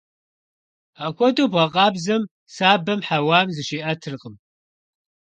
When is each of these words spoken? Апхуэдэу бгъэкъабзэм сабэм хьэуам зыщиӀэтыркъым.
Апхуэдэу 1.03 1.51
бгъэкъабзэм 1.51 2.23
сабэм 2.55 2.99
хьэуам 3.07 3.47
зыщиӀэтыркъым. 3.55 4.35